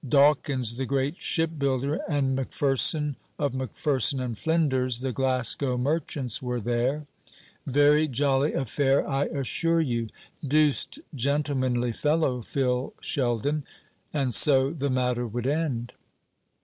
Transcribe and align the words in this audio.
Dawkins, 0.09 0.77
the 0.77 0.87
great 0.87 1.15
shipbuilder, 1.17 1.99
and 2.09 2.35
M'Pherson, 2.35 3.17
of 3.37 3.53
M'Pherson 3.53 4.19
and 4.19 4.35
Flinders, 4.35 5.01
the 5.01 5.11
Glasgow 5.11 5.77
merchants, 5.77 6.41
were 6.41 6.59
there. 6.59 7.05
Very 7.67 8.07
jolly 8.07 8.53
affair, 8.53 9.07
I 9.07 9.25
assure 9.25 9.79
you. 9.79 10.09
Deuced 10.43 10.97
gentlemanly 11.13 11.91
fellow, 11.93 12.41
Phil 12.41 12.95
Sheldon." 12.99 13.63
And 14.11 14.33
so 14.33 14.71
the 14.71 14.89
matter 14.89 15.27
would 15.27 15.45
end. 15.45 15.93